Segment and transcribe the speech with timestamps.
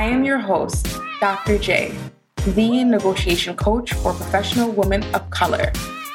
[0.00, 1.58] I am your host, Dr.
[1.58, 1.94] J,
[2.54, 5.70] the negotiation coach for professional women of color,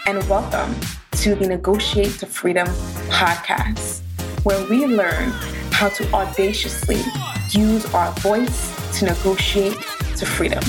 [0.07, 0.75] and welcome
[1.21, 2.65] to the Negotiate to Freedom
[3.09, 4.01] podcast,
[4.43, 5.29] where we learn
[5.69, 6.99] how to audaciously
[7.51, 9.77] use our voice to negotiate
[10.17, 10.63] to freedom.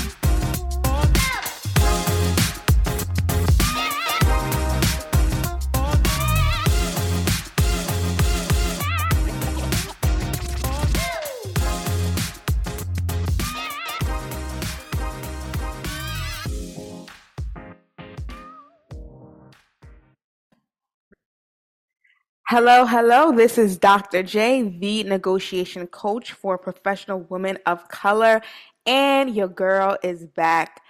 [22.49, 23.33] Hello, hello.
[23.33, 24.23] This is Dr.
[24.23, 28.41] J, the negotiation coach for professional women of color,
[28.87, 30.81] and your girl is back.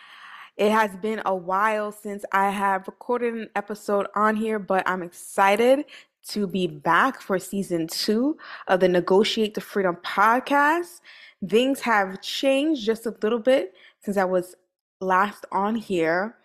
[0.59, 5.02] It has been a while since I have recorded an episode on here, but I'm
[5.02, 5.87] excited
[6.29, 8.37] to be back for season two
[8.68, 11.01] of the Negotiate the Freedom podcast.
[11.48, 14.57] Things have changed just a little bit since I was
[15.01, 16.37] last on here.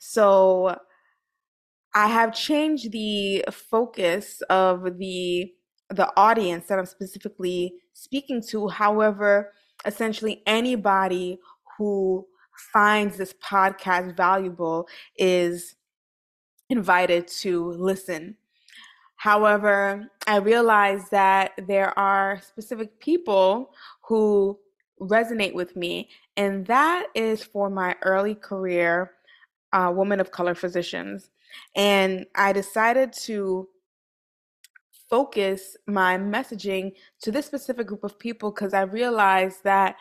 [0.00, 0.76] So,
[1.96, 5.50] I have changed the focus of the
[5.88, 8.68] the audience that I'm specifically speaking to.
[8.68, 9.54] However,
[9.86, 11.38] essentially anybody
[11.78, 12.26] who
[12.70, 15.76] finds this podcast valuable is
[16.68, 18.36] invited to listen.
[19.16, 24.58] However, I realize that there are specific people who
[25.00, 29.12] resonate with me, and that is for my early career
[29.72, 31.30] uh, women of color physicians.
[31.74, 33.68] And I decided to
[35.08, 39.96] focus my messaging to this specific group of people because I realized that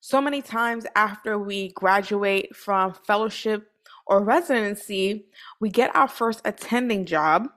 [0.00, 3.70] so many times after we graduate from fellowship
[4.06, 5.26] or residency,
[5.60, 7.48] we get our first attending job,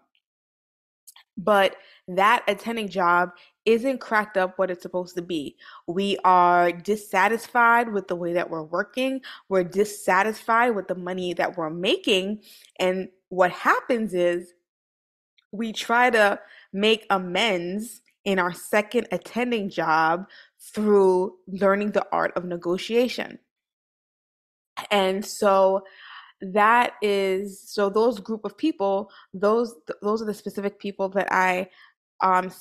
[1.38, 1.76] but
[2.08, 3.30] that attending job
[3.66, 5.56] isn't cracked up what it's supposed to be.
[5.88, 9.22] We are dissatisfied with the way that we're working.
[9.50, 12.42] We're dissatisfied with the money that we're making.
[12.80, 14.54] And what happens is
[15.54, 16.38] we try to
[16.74, 20.26] make amends in our second attending job
[20.74, 23.40] through learning the art of negotiation.
[24.92, 25.84] And so
[26.42, 31.70] that is so those group of people those those are the specific people that I
[32.22, 32.52] um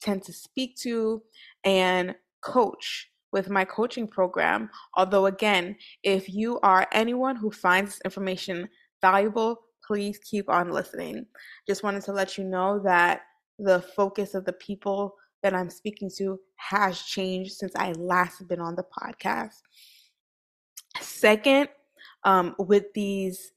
[0.00, 1.22] tend to speak to
[1.64, 4.70] and coach with my coaching program.
[4.94, 8.68] Although, again, if you are anyone who finds this information
[9.00, 11.26] valuable, please keep on listening.
[11.66, 13.22] Just wanted to let you know that
[13.58, 18.60] the focus of the people that I'm speaking to has changed since I last been
[18.60, 19.62] on the podcast.
[21.00, 21.68] Second,
[22.24, 23.52] um, with these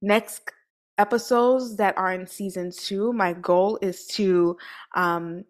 [0.00, 0.50] next
[0.98, 4.56] episodes that are in season two, my goal is to
[4.94, 5.44] um,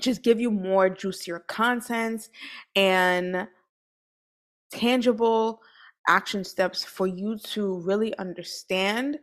[0.00, 2.28] just give you more juicier content
[2.76, 3.48] and
[4.70, 5.60] tangible
[6.10, 9.18] action steps for you to really understand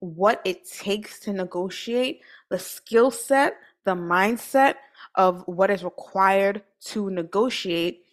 [0.00, 3.54] what it takes to negotiate, the skill set,
[3.84, 4.74] the mindset
[5.14, 8.04] of what is required to negotiate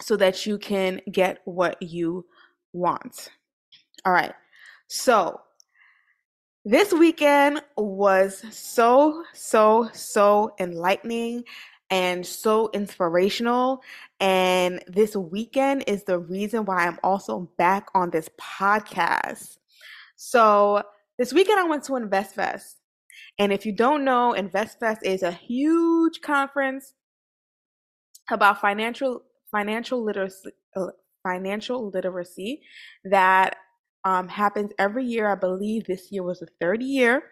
[0.00, 2.24] so that you can get what you
[2.72, 3.28] want.
[4.04, 4.32] All right.
[4.88, 5.40] So,
[6.64, 11.44] this weekend was so, so, so enlightening
[11.90, 13.82] and so inspirational.
[14.20, 19.58] And this weekend is the reason why I'm also back on this podcast.
[20.16, 20.82] So,
[21.18, 22.74] this weekend I went to InvestFest.
[23.38, 26.94] And if you don't know, InvestFest is a huge conference
[28.30, 30.88] about financial financial literacy uh,
[31.22, 32.62] financial literacy
[33.04, 33.56] that
[34.06, 35.28] um, happens every year.
[35.28, 37.24] I believe this year was the third year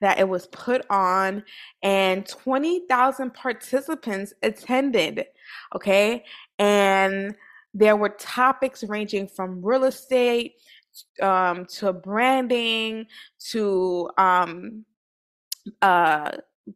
[0.00, 1.42] that it was put on,
[1.82, 5.26] and 20,000 participants attended.
[5.74, 6.24] Okay.
[6.60, 7.34] And
[7.74, 10.54] there were topics ranging from real estate
[11.20, 13.06] um, to branding
[13.50, 14.84] to um,
[15.80, 16.30] uh,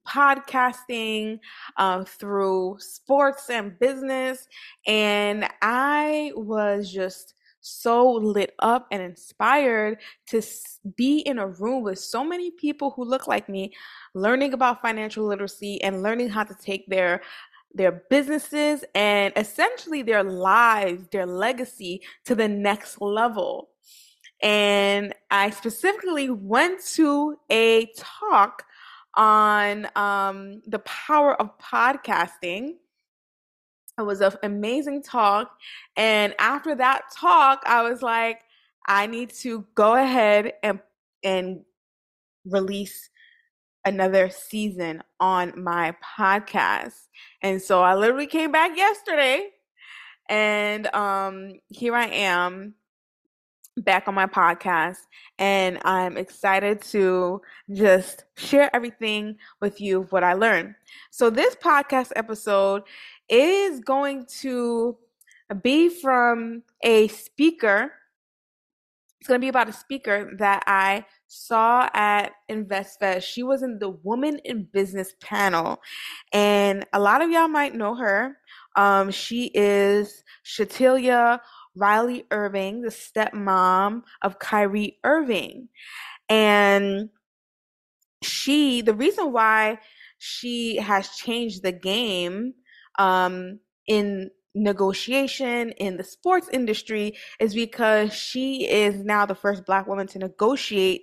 [0.08, 1.38] podcasting
[1.76, 4.48] um, through sports and business.
[4.88, 7.35] And I was just
[7.66, 9.98] so lit up and inspired
[10.28, 10.40] to
[10.96, 13.72] be in a room with so many people who look like me,
[14.14, 17.22] learning about financial literacy and learning how to take their
[17.74, 23.68] their businesses and essentially their lives, their legacy to the next level.
[24.42, 28.64] And I specifically went to a talk
[29.14, 32.76] on um, the power of podcasting
[33.98, 35.50] it was an amazing talk.
[35.96, 38.42] And after that talk, I was like,
[38.86, 40.80] I need to go ahead and
[41.22, 41.64] and
[42.44, 43.10] release
[43.84, 47.08] another season on my podcast.
[47.42, 49.48] And so I literally came back yesterday
[50.28, 52.74] And um, here I am
[53.78, 54.98] back on my podcast,
[55.38, 57.40] and I'm excited to
[57.72, 60.74] just share everything with you what I learned.
[61.10, 62.82] So, this podcast episode
[63.28, 64.96] is going to
[65.62, 67.92] be from a speaker.
[69.20, 73.22] It's going to be about a speaker that I saw at InvestFest.
[73.22, 75.80] She was in the Woman in Business panel,
[76.32, 78.36] and a lot of y'all might know her.
[78.76, 81.40] Um, she is Shetellia
[81.76, 85.68] Riley Irving, the stepmom of Kyrie Irving.
[86.28, 87.10] And
[88.22, 89.78] she, the reason why
[90.18, 92.54] she has changed the game
[92.98, 99.86] um, in negotiation in the sports industry is because she is now the first black
[99.86, 101.02] woman to negotiate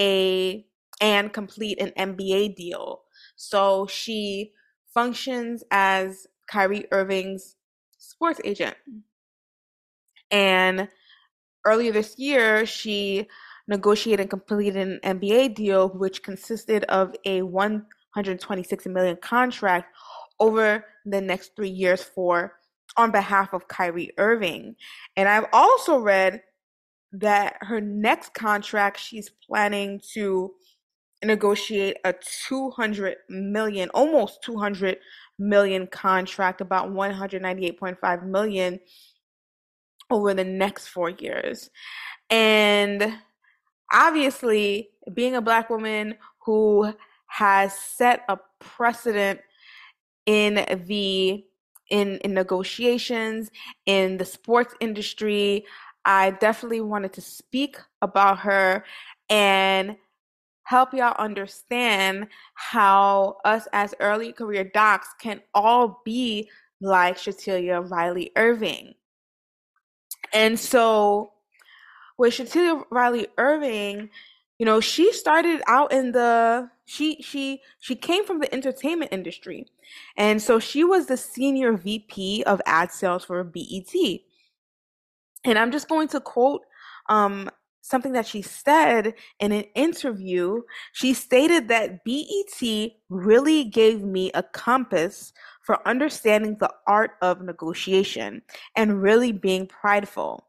[0.00, 0.66] a
[1.00, 3.02] and complete an NBA deal.
[3.36, 4.52] So she
[4.92, 7.56] functions as Kyrie Irving's
[7.98, 8.76] sports agent.
[10.30, 10.88] And
[11.66, 13.26] earlier this year, she
[13.68, 19.94] negotiated and completed an NBA deal, which consisted of a 126 million contract
[20.40, 22.54] over the next three years for
[22.96, 24.76] on behalf of Kyrie Irving.
[25.16, 26.42] And I've also read
[27.12, 30.52] that her next contract, she's planning to
[31.24, 32.14] negotiate a
[32.48, 34.98] 200 million, almost 200
[35.38, 38.80] million contract, about 198.5 million
[40.10, 41.70] over the next four years.
[42.30, 43.14] And
[43.92, 46.92] obviously, being a Black woman who
[47.26, 49.40] has set a precedent
[50.26, 50.54] in
[50.86, 51.44] the
[51.90, 53.50] in, in negotiations
[53.86, 55.64] in the sports industry
[56.04, 58.84] i definitely wanted to speak about her
[59.28, 59.96] and
[60.64, 66.48] help y'all understand how us as early career docs can all be
[66.80, 68.94] like Shetellia Riley Irving.
[70.32, 71.32] And so
[72.18, 74.10] with Shetellia Riley Irving,
[74.64, 79.66] you know, she started out in the she she she came from the entertainment industry.
[80.16, 83.92] And so she was the senior VP of ad sales for BET.
[85.44, 86.62] And I'm just going to quote
[87.10, 87.50] um
[87.82, 90.62] something that she said in an interview.
[90.94, 98.40] She stated that BET really gave me a compass for understanding the art of negotiation
[98.76, 100.46] and really being prideful.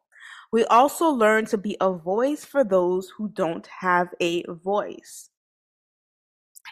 [0.55, 5.29] We also learn to be a voice for those who don't have a voice.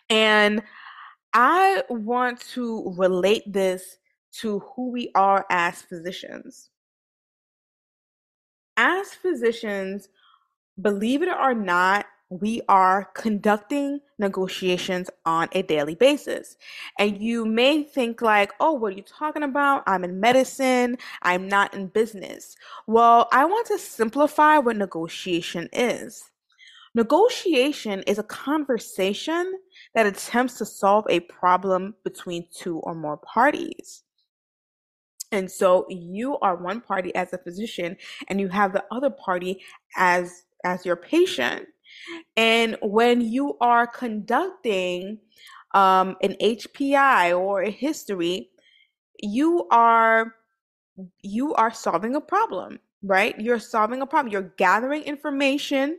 [0.09, 0.63] And
[1.33, 3.97] I want to relate this
[4.39, 6.69] to who we are as physicians.
[8.77, 10.07] As physicians,
[10.81, 16.57] believe it or not, we are conducting negotiations on a daily basis.
[16.99, 19.83] And you may think like, "Oh, what are you talking about?
[19.87, 22.55] I'm in medicine, I'm not in business."
[22.87, 26.31] Well, I want to simplify what negotiation is.
[26.95, 29.59] Negotiation is a conversation
[29.95, 34.03] that attempts to solve a problem between two or more parties.
[35.31, 37.97] And so you are one party as a physician
[38.27, 39.63] and you have the other party
[39.97, 41.67] as as your patient.
[42.35, 45.19] And when you are conducting
[45.73, 48.49] um, an HPI or a history,
[49.21, 50.35] you are
[51.21, 53.39] you are solving a problem, right?
[53.39, 54.31] You're solving a problem.
[54.31, 55.97] You're gathering information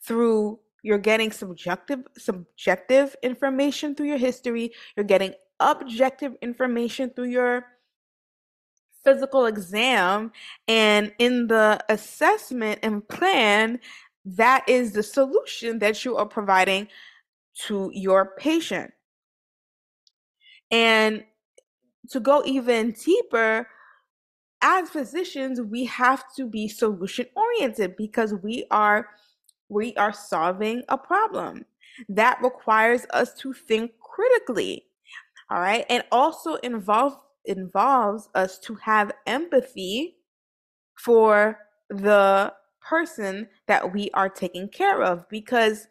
[0.00, 4.72] through you're getting subjective subjective information through your history.
[4.96, 7.64] You're getting objective information through your
[9.04, 10.32] physical exam
[10.66, 13.80] and in the assessment and plan
[14.24, 16.88] that is the solution that you are providing
[17.66, 18.92] to your patient.
[20.70, 21.24] And
[22.10, 23.68] to go even deeper,
[24.60, 29.08] as physicians, we have to be solution oriented because we are
[29.68, 31.64] we are solving a problem.
[32.08, 34.86] That requires us to think critically.
[35.50, 35.84] All right?
[35.88, 40.16] And also involve involves us to have empathy
[40.96, 41.58] for
[41.88, 42.52] the
[42.88, 45.88] person that we are taking care of because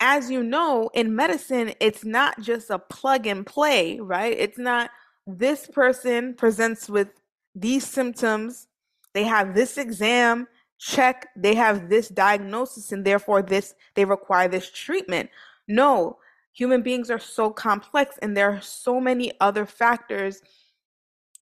[0.00, 4.36] as you know in medicine it's not just a plug and play right?
[4.38, 4.90] It's not
[5.26, 7.08] this person presents with
[7.54, 8.66] these symptoms.
[9.12, 10.48] They have this exam.
[10.78, 11.28] Check.
[11.36, 15.28] They have this diagnosis and therefore this they require this treatment.
[15.66, 16.18] No.
[16.54, 20.40] Human beings are so complex and there are so many other factors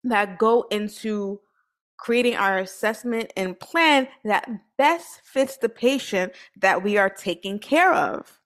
[0.04, 1.40] that go into
[2.04, 7.94] creating our assessment and plan that best fits the patient that we are taking care
[7.94, 8.42] of.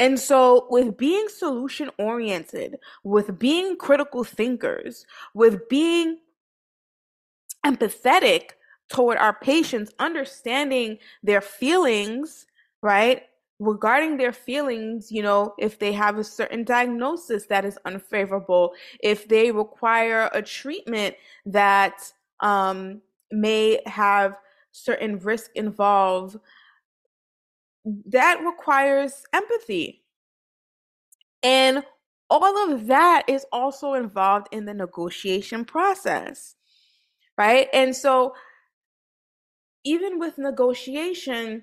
[0.00, 6.18] And so, with being solution oriented, with being critical thinkers, with being
[7.64, 8.50] empathetic
[8.90, 12.46] toward our patients, understanding their feelings,
[12.82, 13.22] right?
[13.60, 19.28] Regarding their feelings, you know, if they have a certain diagnosis that is unfavorable, if
[19.28, 21.14] they require a treatment
[21.46, 23.00] that um,
[23.30, 24.36] may have
[24.72, 26.36] certain risk involved,
[28.06, 30.02] that requires empathy.
[31.42, 31.84] And
[32.28, 36.56] all of that is also involved in the negotiation process,
[37.38, 37.68] right?
[37.72, 38.34] And so,
[39.84, 41.62] even with negotiation,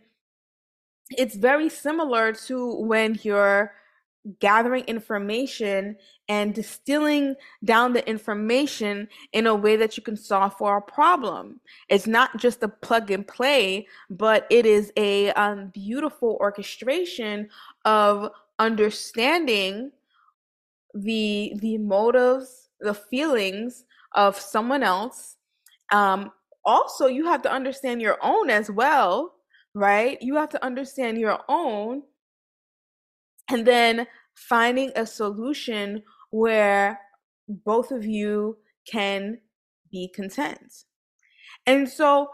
[1.10, 3.74] it's very similar to when you're
[4.39, 5.98] gathering information
[6.30, 11.60] and distilling down the information in a way that you can solve for a problem.
[11.89, 17.50] It's not just a plug and play, but it is a um, beautiful orchestration
[17.86, 19.92] of understanding
[20.94, 25.38] the the motives, the feelings of someone else.
[25.92, 26.32] Um,
[26.65, 29.34] also, you have to understand your own as well,
[29.74, 30.22] right?
[30.22, 32.03] You have to understand your own,
[33.50, 37.00] and then finding a solution where
[37.47, 38.57] both of you
[38.89, 39.39] can
[39.91, 40.85] be content.
[41.65, 42.29] And so,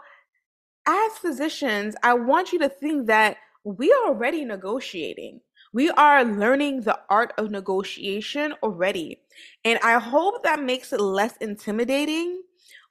[0.86, 5.40] as physicians, I want you to think that we are already negotiating.
[5.72, 9.20] We are learning the art of negotiation already.
[9.64, 12.42] And I hope that makes it less intimidating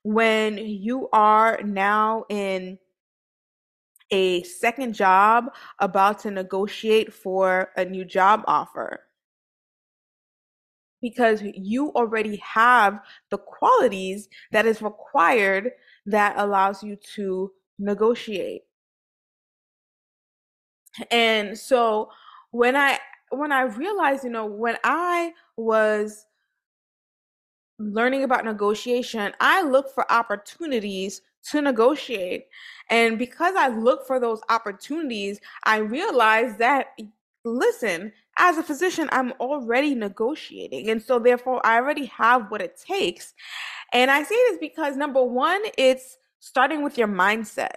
[0.04, 2.78] when you are now in
[4.12, 9.02] a second job about to negotiate for a new job offer.
[11.02, 13.00] Because you already have
[13.30, 15.72] the qualities that is required
[16.06, 18.64] that allows you to negotiate.
[21.12, 22.10] And so
[22.52, 23.00] when I
[23.32, 26.26] when I realized, you know, when I was
[27.78, 32.48] learning about negotiation, I look for opportunities to negotiate.
[32.90, 36.88] And because I look for those opportunities, I realize that
[37.46, 40.90] listen, as a physician, I'm already negotiating.
[40.90, 43.34] And so therefore I already have what it takes.
[43.94, 47.72] And I say this because number one, it's starting with your mindset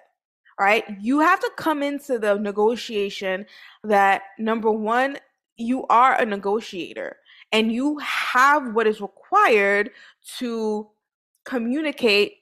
[0.60, 0.84] right?
[1.00, 3.46] You have to come into the negotiation
[3.84, 5.18] that number one,
[5.56, 7.16] you are a negotiator
[7.52, 9.90] and you have what is required
[10.38, 10.88] to
[11.44, 12.36] communicate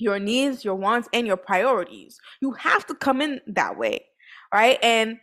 [0.00, 2.18] your needs, your wants, and your priorities.
[2.40, 4.06] You have to come in that way,
[4.52, 4.78] right?
[4.82, 5.18] And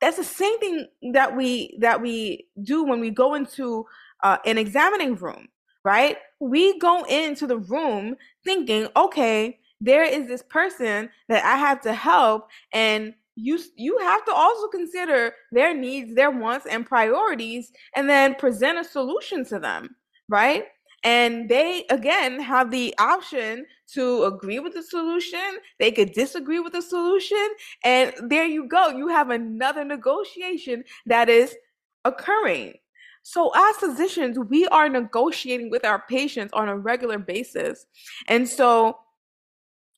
[0.00, 3.86] that's the same thing that we that we do when we go into
[4.22, 5.48] uh, an examining room,
[5.84, 6.16] right?
[6.40, 11.92] We go into the room thinking, okay, there is this person that I have to
[11.92, 18.08] help and you you have to also consider their needs, their wants and priorities and
[18.08, 19.96] then present a solution to them,
[20.28, 20.64] right?
[21.02, 23.64] And they again have the option
[23.94, 27.48] to agree with the solution, they could disagree with the solution,
[27.84, 28.88] and there you go.
[28.88, 31.56] You have another negotiation that is
[32.04, 32.74] occurring.
[33.22, 37.86] So, as physicians, we are negotiating with our patients on a regular basis.
[38.28, 38.98] And so,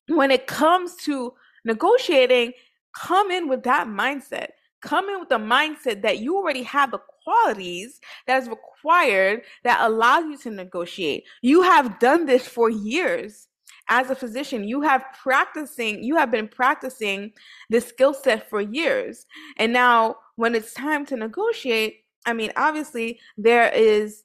[0.07, 1.33] when it comes to
[1.65, 2.53] negotiating,
[2.95, 4.49] come in with that mindset.
[4.83, 9.79] Come in with the mindset that you already have the qualities that is required that
[9.81, 11.23] allows you to negotiate.
[11.41, 13.47] You have done this for years
[13.89, 14.67] as a physician.
[14.67, 17.31] You have practicing, you have been practicing
[17.69, 19.25] this skill set for years.
[19.57, 24.23] And now when it's time to negotiate, I mean, obviously there is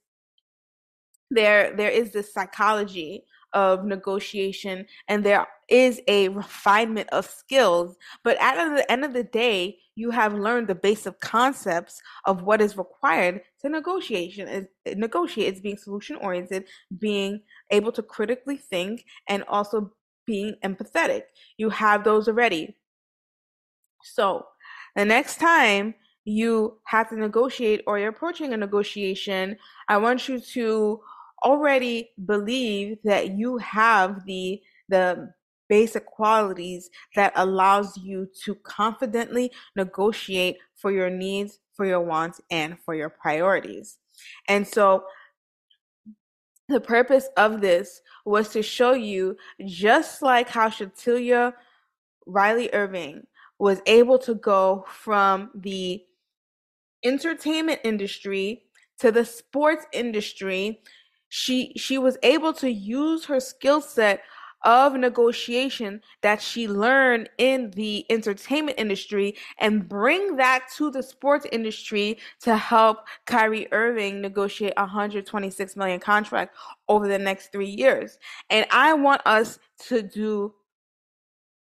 [1.30, 8.36] there there is this psychology of negotiation and there is a refinement of skills but
[8.40, 12.76] at the end of the day you have learned the basic concepts of what is
[12.76, 16.64] required to negotiation is eh, negotiate it's being solution oriented
[16.98, 17.40] being
[17.72, 19.92] able to critically think and also
[20.24, 21.22] being empathetic.
[21.56, 22.76] You have those already.
[24.04, 24.46] So
[24.94, 29.56] the next time you have to negotiate or you're approaching a negotiation
[29.88, 31.00] i want you to
[31.42, 35.32] already believe that you have the the
[35.68, 42.76] basic qualities that allows you to confidently negotiate for your needs for your wants and
[42.84, 43.98] for your priorities.
[44.48, 45.04] And so
[46.68, 51.54] the purpose of this was to show you just like how Shetellia
[52.26, 53.26] Riley Irving
[53.58, 56.02] was able to go from the
[57.04, 58.64] entertainment industry
[58.98, 60.82] to the sports industry
[61.28, 64.22] she she was able to use her skill set
[64.62, 71.46] of negotiation that she learned in the entertainment industry and bring that to the sports
[71.52, 76.56] industry to help Kyrie Irving negotiate a 126 million contract
[76.88, 78.18] over the next 3 years.
[78.50, 80.54] And I want us to do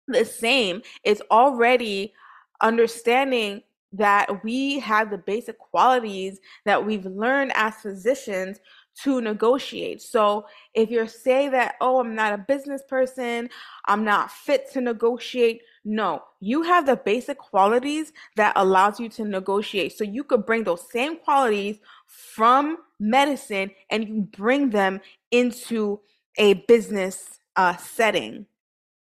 [0.07, 0.81] the same.
[1.03, 2.13] It's already
[2.61, 3.63] understanding
[3.97, 8.59] that we have the basic qualities that we've learned as physicians
[9.03, 10.01] to negotiate.
[10.01, 13.49] So if you're saying that, oh, I'm not a business person,
[13.85, 19.25] I'm not fit to negotiate, no, you have the basic qualities that allows you to
[19.25, 19.97] negotiate.
[19.97, 25.99] So you could bring those same qualities from medicine and you bring them into
[26.37, 28.45] a business uh, setting.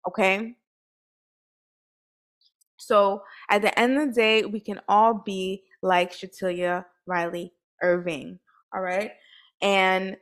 [0.06, 0.57] Okay.
[2.78, 8.38] So at the end of the day, we can all be like Shetellia Riley Irving.
[8.74, 9.12] All right.
[9.60, 10.16] And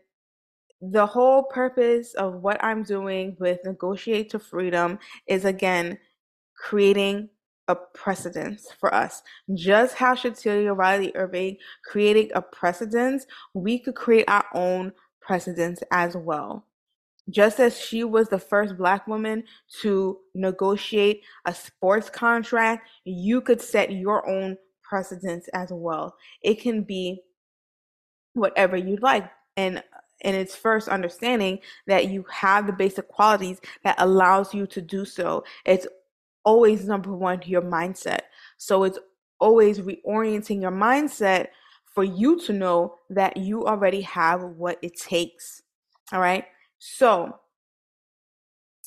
[0.80, 5.98] the whole purpose of what I'm doing with Negotiate to Freedom is again
[6.56, 7.28] creating
[7.68, 9.22] a precedence for us.
[9.54, 16.16] Just how Shetellia Riley Irving creating a precedence, we could create our own precedence as
[16.16, 16.64] well.
[17.28, 19.44] Just as she was the first black woman
[19.80, 26.16] to negotiate a sports contract, you could set your own precedence as well.
[26.42, 27.22] It can be
[28.34, 29.28] whatever you'd like.
[29.56, 29.82] And
[30.20, 35.04] in its first understanding that you have the basic qualities that allows you to do
[35.04, 35.44] so.
[35.64, 35.86] It's
[36.44, 38.20] always number one, your mindset.
[38.56, 38.98] So it's
[39.40, 41.48] always reorienting your mindset
[41.94, 45.62] for you to know that you already have what it takes.
[46.12, 46.44] All right.
[46.78, 47.40] So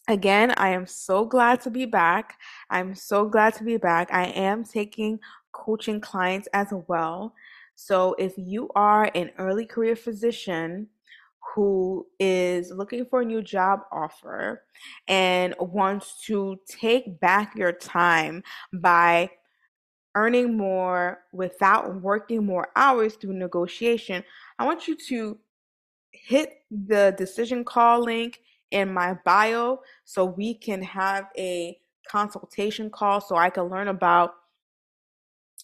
[0.08, 2.38] again, I am so glad to be back.
[2.70, 4.10] I'm so glad to be back.
[4.12, 5.20] I am taking
[5.52, 7.34] coaching clients as well.
[7.76, 10.88] So if you are an early career physician
[11.56, 14.64] who is looking for a new job offer
[15.08, 18.44] and wants to take back your time
[18.74, 19.30] by
[20.16, 24.24] earning more without working more hours through negotiation,
[24.58, 25.40] I want you to
[26.26, 28.40] hit the decision call link
[28.72, 31.78] in my bio so we can have a
[32.08, 34.36] consultation call so I can learn about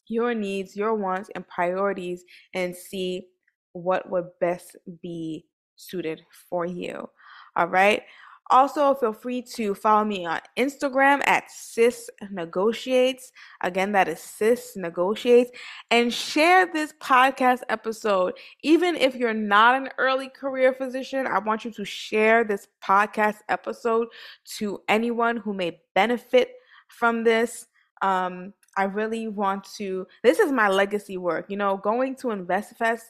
[0.07, 3.27] your needs, your wants, and priorities and see
[3.73, 7.09] what would best be suited for you.
[7.55, 8.03] All right.
[8.51, 13.31] Also, feel free to follow me on Instagram at Sis Negotiates.
[13.61, 15.49] Again, that is Sis Negotiates.
[15.89, 18.33] And share this podcast episode.
[18.61, 23.37] Even if you're not an early career physician, I want you to share this podcast
[23.49, 24.09] episode
[24.57, 26.51] to anyone who may benefit
[26.87, 27.65] from this.
[28.03, 30.05] Um, I really want to.
[30.21, 31.49] This is my legacy work.
[31.49, 33.05] You know, going to InvestFest,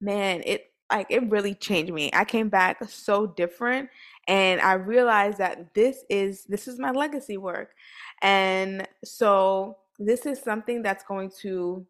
[0.00, 2.10] man, it like it really changed me.
[2.12, 3.88] I came back so different
[4.28, 7.74] and I realized that this is this is my legacy work.
[8.22, 11.86] And so this is something that's going to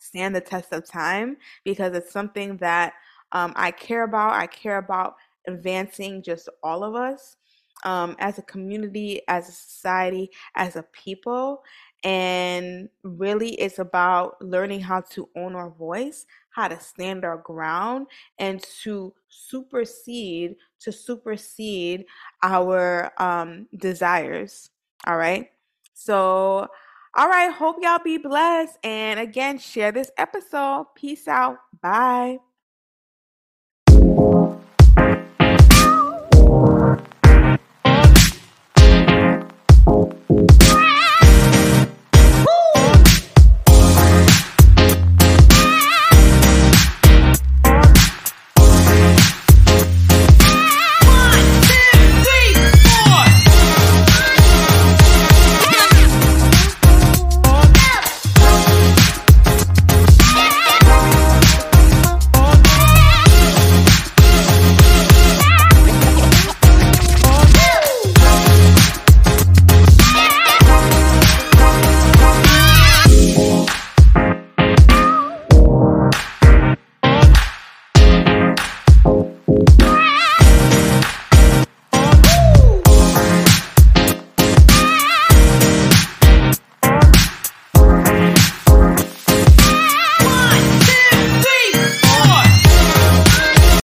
[0.00, 2.94] stand the test of time because it's something that
[3.32, 4.34] um, I care about.
[4.34, 7.36] I care about advancing just all of us
[7.84, 11.62] um, as a community, as a society, as a people.
[12.04, 16.26] And really, it's about learning how to own our voice,
[16.56, 18.06] how to stand our ground,
[18.38, 22.06] and to supersede to supersede
[22.42, 24.70] our um, desires.
[25.06, 25.50] All right.
[25.94, 26.66] So,
[27.14, 27.52] all right.
[27.52, 28.78] Hope y'all be blessed.
[28.82, 30.86] And again, share this episode.
[30.96, 31.58] Peace out.
[31.82, 32.38] Bye.